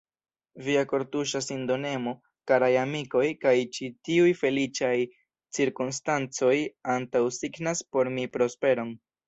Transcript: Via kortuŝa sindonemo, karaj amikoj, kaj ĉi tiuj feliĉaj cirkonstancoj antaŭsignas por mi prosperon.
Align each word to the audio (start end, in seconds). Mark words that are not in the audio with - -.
Via 0.67 0.79
kortuŝa 0.93 1.41
sindonemo, 1.47 2.13
karaj 2.53 2.69
amikoj, 2.85 3.23
kaj 3.45 3.53
ĉi 3.79 3.91
tiuj 4.09 4.33
feliĉaj 4.41 4.91
cirkonstancoj 5.59 6.57
antaŭsignas 6.99 7.89
por 7.95 8.15
mi 8.19 8.29
prosperon. 8.39 8.95